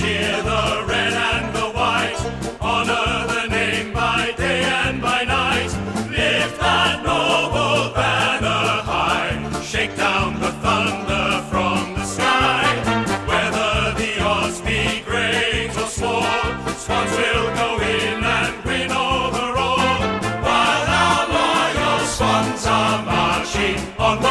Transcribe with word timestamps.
cheer 0.00 0.42
the 0.42 0.84
red 0.88 1.12
and 1.12 1.54
the 1.54 1.68
white, 1.78 2.20
honor 2.58 3.26
the 3.32 3.48
name 3.48 3.92
by 3.92 4.32
day 4.34 4.62
and 4.64 5.02
by 5.02 5.24
night. 5.24 5.72
Lift 6.08 6.58
that 6.58 7.02
noble 7.04 7.92
banner 7.92 8.64
high, 8.92 9.36
shake 9.62 9.94
down 9.96 10.40
the 10.40 10.52
thunder 10.64 11.26
from 11.50 11.94
the 11.96 12.04
sky. 12.04 12.64
Whether 13.30 13.72
the 14.00 14.12
odds 14.22 14.60
be 14.62 15.02
great 15.04 15.70
or 15.76 15.88
small, 15.98 16.24
Swans 16.82 17.12
will 17.20 17.48
go 17.62 17.68
in 17.98 18.24
and 18.38 18.64
win 18.64 18.90
over 18.90 19.48
all, 19.68 20.00
while 20.46 20.86
our 21.04 21.22
loyal 21.36 22.00
Swans 22.16 22.66
are 22.66 23.02
marching 23.04 23.78
on. 23.98 24.29